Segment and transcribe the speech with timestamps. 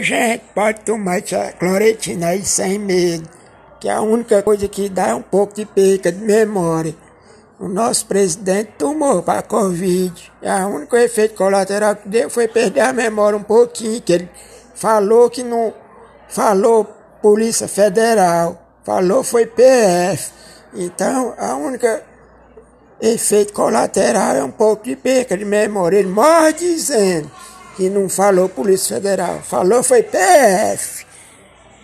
[0.00, 3.28] gente pode tomar essa clorotina aí sem medo,
[3.80, 6.94] que é a única coisa que dá um pouco de perca de memória.
[7.58, 10.32] O nosso presidente tomou para a Covid.
[10.42, 14.30] E o único efeito colateral que deu foi perder a memória um pouquinho, que ele
[14.74, 15.72] falou que não
[16.28, 16.84] falou
[17.22, 20.30] Polícia Federal, falou foi PF.
[20.74, 22.02] Então, a única
[23.00, 25.98] efeito colateral é um pouco de perca de memória.
[25.98, 27.30] Ele morre dizendo
[27.76, 31.05] que não falou Polícia Federal, falou foi PF.